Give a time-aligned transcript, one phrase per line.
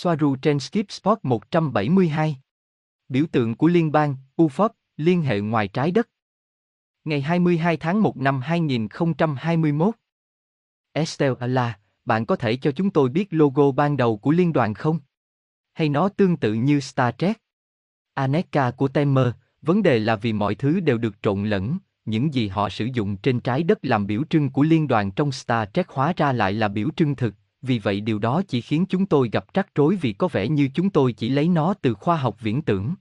[0.00, 2.36] Soaru trên Skip Spot 172.
[3.08, 6.08] Biểu tượng của liên bang, UFOP, liên hệ ngoài trái đất.
[7.04, 9.94] Ngày 22 tháng 1 năm 2021.
[10.92, 14.74] Estelle là, bạn có thể cho chúng tôi biết logo ban đầu của liên đoàn
[14.74, 14.98] không?
[15.72, 17.42] Hay nó tương tự như Star Trek?
[18.14, 19.28] Aneka của Temer,
[19.62, 23.16] vấn đề là vì mọi thứ đều được trộn lẫn, những gì họ sử dụng
[23.16, 26.52] trên trái đất làm biểu trưng của liên đoàn trong Star Trek hóa ra lại
[26.52, 29.96] là biểu trưng thực, vì vậy điều đó chỉ khiến chúng tôi gặp rắc rối
[29.96, 32.94] vì có vẻ như chúng tôi chỉ lấy nó từ khoa học viễn tưởng.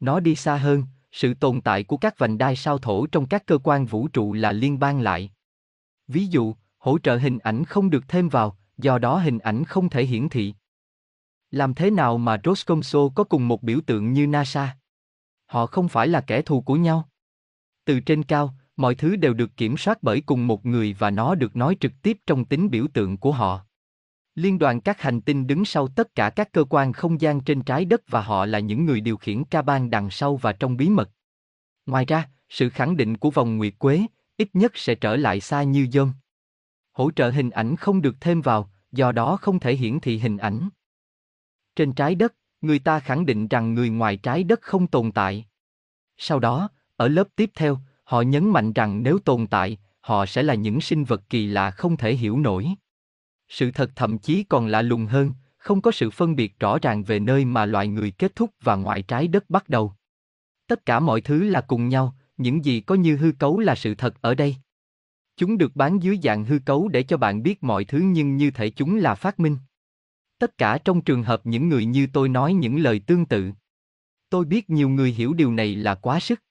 [0.00, 3.46] Nó đi xa hơn, sự tồn tại của các vành đai sao thổ trong các
[3.46, 5.30] cơ quan vũ trụ là liên bang lại.
[6.08, 9.88] Ví dụ, hỗ trợ hình ảnh không được thêm vào, do đó hình ảnh không
[9.88, 10.54] thể hiển thị.
[11.50, 14.76] Làm thế nào mà Roscomso có cùng một biểu tượng như NASA?
[15.46, 17.08] Họ không phải là kẻ thù của nhau.
[17.84, 21.34] Từ trên cao, mọi thứ đều được kiểm soát bởi cùng một người và nó
[21.34, 23.66] được nói trực tiếp trong tính biểu tượng của họ.
[24.34, 27.62] Liên đoàn các hành tinh đứng sau tất cả các cơ quan không gian trên
[27.62, 30.76] trái đất và họ là những người điều khiển ca ban đằng sau và trong
[30.76, 31.10] bí mật.
[31.86, 35.62] Ngoài ra, sự khẳng định của vòng nguyệt quế, ít nhất sẽ trở lại xa
[35.62, 36.12] như dơm.
[36.92, 40.36] Hỗ trợ hình ảnh không được thêm vào, do đó không thể hiển thị hình
[40.36, 40.68] ảnh.
[41.76, 45.46] Trên trái đất, người ta khẳng định rằng người ngoài trái đất không tồn tại.
[46.16, 50.42] Sau đó, ở lớp tiếp theo, họ nhấn mạnh rằng nếu tồn tại, họ sẽ
[50.42, 52.68] là những sinh vật kỳ lạ không thể hiểu nổi.
[53.50, 57.04] Sự thật thậm chí còn lạ lùng hơn, không có sự phân biệt rõ ràng
[57.04, 59.92] về nơi mà loài người kết thúc và ngoại trái đất bắt đầu.
[60.66, 63.94] Tất cả mọi thứ là cùng nhau, những gì có như hư cấu là sự
[63.94, 64.56] thật ở đây.
[65.36, 68.50] Chúng được bán dưới dạng hư cấu để cho bạn biết mọi thứ nhưng như
[68.50, 69.56] thể chúng là phát minh.
[70.38, 73.50] Tất cả trong trường hợp những người như tôi nói những lời tương tự.
[74.28, 76.42] Tôi biết nhiều người hiểu điều này là quá sức.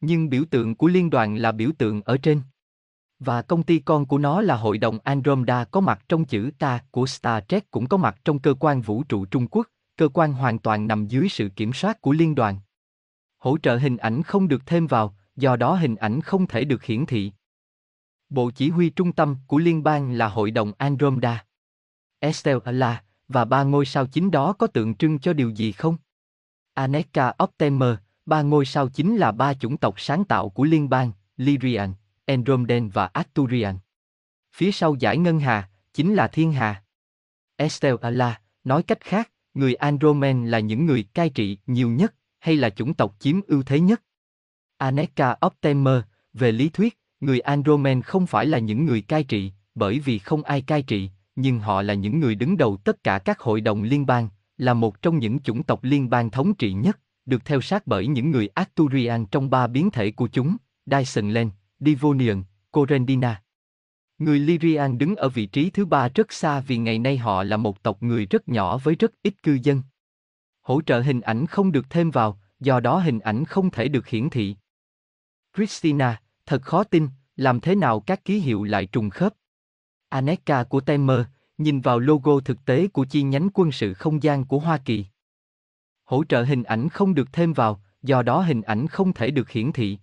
[0.00, 2.40] Nhưng biểu tượng của liên đoàn là biểu tượng ở trên.
[3.18, 6.80] Và công ty con của nó là Hội đồng Andromeda có mặt trong chữ ta
[6.90, 10.32] của Star Trek cũng có mặt trong cơ quan vũ trụ Trung Quốc, cơ quan
[10.32, 12.58] hoàn toàn nằm dưới sự kiểm soát của liên đoàn.
[13.38, 16.84] Hỗ trợ hình ảnh không được thêm vào, do đó hình ảnh không thể được
[16.84, 17.32] hiển thị.
[18.28, 21.44] Bộ chỉ huy trung tâm của liên bang là Hội đồng Andromeda.
[22.18, 25.96] Estelle là, và ba ngôi sao chính đó có tượng trưng cho điều gì không?
[26.74, 27.94] Aneka Optimer,
[28.26, 31.92] ba ngôi sao chính là ba chủng tộc sáng tạo của liên bang, Lyrian,
[32.28, 33.78] Andromedan và Arturian.
[34.52, 36.82] Phía sau giải ngân hà, chính là thiên hà.
[37.56, 42.70] Estelle nói cách khác, người Andromen là những người cai trị nhiều nhất, hay là
[42.70, 44.02] chủng tộc chiếm ưu thế nhất.
[44.76, 46.02] Aneka Optimer,
[46.32, 50.42] về lý thuyết, người Andromen không phải là những người cai trị, bởi vì không
[50.42, 53.82] ai cai trị, nhưng họ là những người đứng đầu tất cả các hội đồng
[53.82, 57.60] liên bang, là một trong những chủng tộc liên bang thống trị nhất, được theo
[57.60, 60.56] sát bởi những người Arturian trong ba biến thể của chúng,
[60.86, 61.50] Dyson Len,
[61.80, 63.42] Divonian, Corendina.
[64.18, 67.56] Người Lyrian đứng ở vị trí thứ ba rất xa vì ngày nay họ là
[67.56, 69.82] một tộc người rất nhỏ với rất ít cư dân.
[70.62, 74.08] Hỗ trợ hình ảnh không được thêm vào, do đó hình ảnh không thể được
[74.08, 74.56] hiển thị.
[75.56, 79.34] Christina, thật khó tin, làm thế nào các ký hiệu lại trùng khớp?
[80.08, 81.20] Aneka của Temer,
[81.58, 85.06] nhìn vào logo thực tế của chi nhánh quân sự không gian của Hoa Kỳ.
[86.04, 89.50] Hỗ trợ hình ảnh không được thêm vào, do đó hình ảnh không thể được
[89.50, 89.98] hiển thị.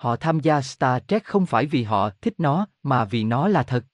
[0.00, 3.62] Họ tham gia Star Trek không phải vì họ thích nó, mà vì nó là
[3.62, 3.84] thật.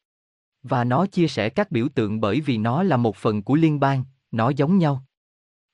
[0.63, 3.81] Và nó chia sẻ các biểu tượng bởi vì nó là một phần của liên
[3.81, 5.05] bang, nó giống nhau.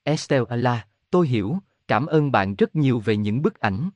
[0.02, 3.90] Estelle là, tôi hiểu, cảm ơn bạn rất nhiều về những bức ảnh.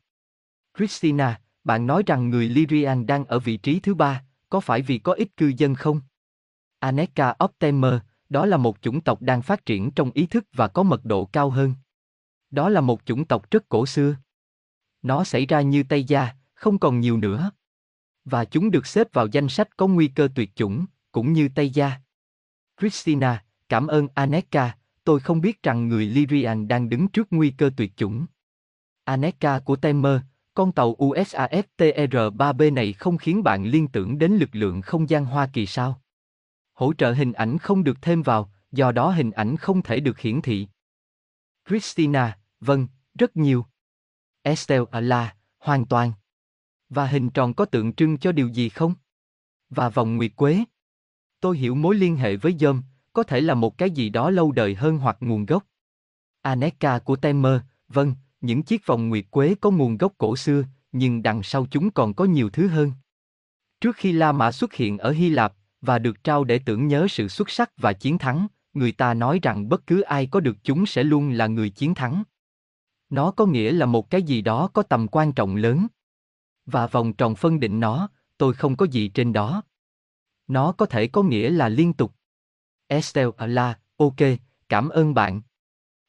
[0.78, 4.98] Christina, bạn nói rằng người Lyrian đang ở vị trí thứ ba, có phải vì
[4.98, 6.00] có ít cư dân không?
[6.78, 7.94] Aneka Optimer,
[8.28, 11.24] đó là một chủng tộc đang phát triển trong ý thức và có mật độ
[11.24, 11.74] cao hơn.
[12.50, 14.16] Đó là một chủng tộc rất cổ xưa.
[15.02, 17.50] Nó xảy ra như Tây Gia, không còn nhiều nữa.
[18.24, 21.70] Và chúng được xếp vào danh sách có nguy cơ tuyệt chủng, cũng như Tây
[21.70, 21.92] Gia.
[22.80, 27.70] Christina, cảm ơn Aneka, tôi không biết rằng người Lyrian đang đứng trước nguy cơ
[27.76, 28.26] tuyệt chủng.
[29.04, 30.20] Aneka của Temer,
[30.54, 35.24] con tàu USAF TR-3B này không khiến bạn liên tưởng đến lực lượng không gian
[35.24, 36.00] Hoa Kỳ sao?
[36.72, 40.18] Hỗ trợ hình ảnh không được thêm vào, do đó hình ảnh không thể được
[40.18, 40.68] hiển thị.
[41.68, 42.88] Christina, vâng,
[43.18, 43.66] rất nhiều.
[44.46, 46.12] Estelle là, hoàn toàn.
[46.88, 48.94] Và hình tròn có tượng trưng cho điều gì không?
[49.70, 50.64] Và vòng nguyệt quế.
[51.40, 52.82] Tôi hiểu mối liên hệ với dơm,
[53.12, 55.64] có thể là một cái gì đó lâu đời hơn hoặc nguồn gốc.
[56.42, 61.22] Aneka của Temer, vâng, những chiếc vòng nguyệt quế có nguồn gốc cổ xưa, nhưng
[61.22, 62.92] đằng sau chúng còn có nhiều thứ hơn.
[63.80, 67.06] Trước khi La Mã xuất hiện ở Hy Lạp và được trao để tưởng nhớ
[67.10, 70.56] sự xuất sắc và chiến thắng, người ta nói rằng bất cứ ai có được
[70.62, 72.22] chúng sẽ luôn là người chiến thắng.
[73.10, 75.86] Nó có nghĩa là một cái gì đó có tầm quan trọng lớn.
[76.66, 78.08] Và vòng tròn phân định nó,
[78.38, 79.62] tôi không có gì trên đó.
[80.46, 82.12] Nó có thể có nghĩa là liên tục.
[82.86, 84.16] Estelle à là, Ok,
[84.68, 85.42] cảm ơn bạn.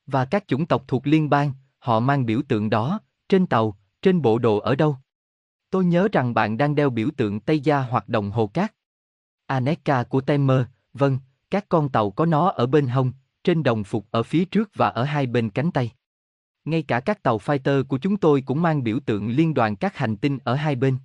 [0.05, 2.99] Và các chủng tộc thuộc liên bang, họ mang biểu tượng đó,
[3.29, 4.97] trên tàu, trên bộ đồ ở đâu?
[5.69, 8.73] Tôi nhớ rằng bạn đang đeo biểu tượng Tây Gia hoặc đồng hồ cát.
[9.45, 10.61] Aneka của Temer,
[10.93, 13.11] vâng, các con tàu có nó ở bên hông,
[13.43, 15.91] trên đồng phục ở phía trước và ở hai bên cánh tay.
[16.67, 19.97] Ngay cả các tàu fighter của chúng tôi cũng mang biểu tượng liên đoàn các
[19.97, 20.97] hành tinh ở hai bên.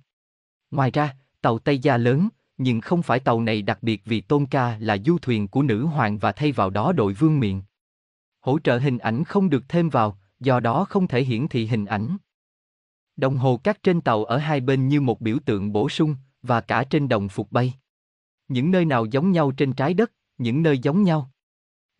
[0.71, 4.45] Ngoài ra, tàu Tây Gia lớn, nhưng không phải tàu này đặc biệt vì Tôn
[4.45, 7.61] Ca là du thuyền của nữ hoàng và thay vào đó đội vương miện.
[8.39, 11.85] Hỗ trợ hình ảnh không được thêm vào, do đó không thể hiển thị hình
[11.85, 12.17] ảnh.
[13.15, 16.61] Đồng hồ cát trên tàu ở hai bên như một biểu tượng bổ sung, và
[16.61, 17.73] cả trên đồng phục bay.
[18.47, 21.31] Những nơi nào giống nhau trên trái đất, những nơi giống nhau.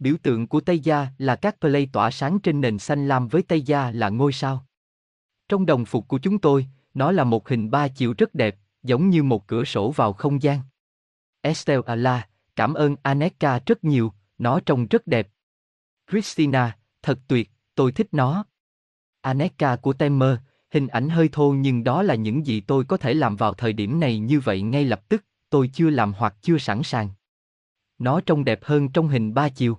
[0.04, 3.42] Biểu tượng của Tây Gia là các play tỏa sáng trên nền xanh lam với
[3.42, 4.66] Tây Gia là ngôi sao.
[5.50, 9.10] Trong đồng phục của chúng tôi, nó là một hình ba chiều rất đẹp, giống
[9.10, 10.60] như một cửa sổ vào không gian.
[11.42, 15.28] Estelle Ala, cảm ơn Aneka rất nhiều, nó trông rất đẹp.
[16.12, 18.46] Christina, thật tuyệt, tôi thích nó.
[19.22, 20.38] Aneka của Temer,
[20.72, 23.74] hình ảnh hơi thô nhưng đó là những gì tôi có thể làm vào thời
[23.74, 27.10] điểm này như vậy ngay lập tức, tôi chưa làm hoặc chưa sẵn sàng.
[27.98, 29.78] Nó trông đẹp hơn trong hình ba chiều.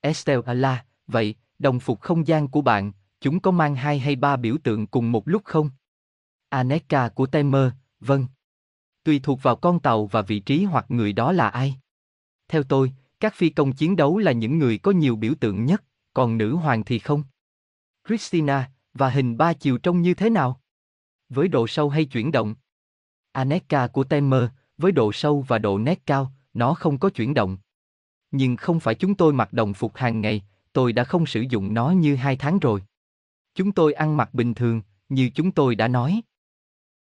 [0.00, 4.36] Estelle Ala, vậy, đồng phục không gian của bạn, chúng có mang hai hay ba
[4.36, 5.70] biểu tượng cùng một lúc không?
[6.48, 8.26] Aneka của Temer, vâng.
[9.04, 11.76] Tùy thuộc vào con tàu và vị trí hoặc người đó là ai.
[12.48, 15.84] Theo tôi, các phi công chiến đấu là những người có nhiều biểu tượng nhất,
[16.14, 17.22] còn nữ hoàng thì không.
[18.08, 20.60] Christina, và hình ba chiều trông như thế nào?
[21.28, 22.54] Với độ sâu hay chuyển động?
[23.32, 24.44] Aneka của Temer,
[24.78, 27.58] với độ sâu và độ nét cao, nó không có chuyển động.
[28.30, 30.42] Nhưng không phải chúng tôi mặc đồng phục hàng ngày,
[30.72, 32.82] tôi đã không sử dụng nó như hai tháng rồi.
[33.54, 36.20] Chúng tôi ăn mặc bình thường, như chúng tôi đã nói.